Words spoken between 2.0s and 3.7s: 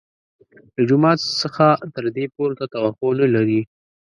دې پورته توقع نه لري.